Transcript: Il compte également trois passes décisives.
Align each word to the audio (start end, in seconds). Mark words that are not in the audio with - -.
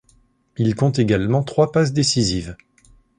Il 0.57 0.73
compte 0.73 0.97
également 0.97 1.43
trois 1.43 1.71
passes 1.71 1.93
décisives. 1.93 2.57